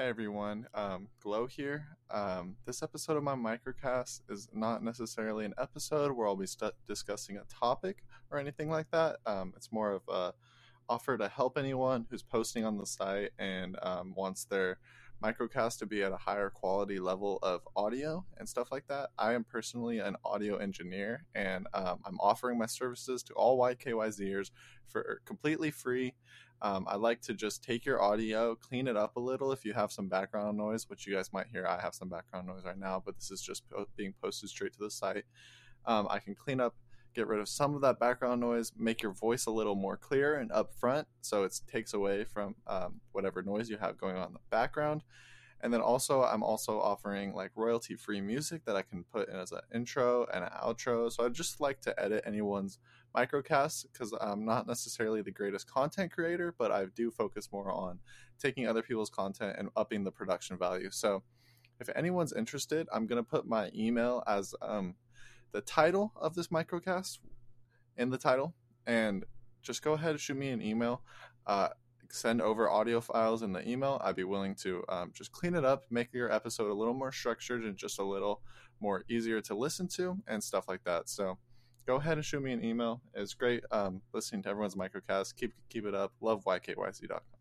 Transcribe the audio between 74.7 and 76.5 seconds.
um, just clean it up make your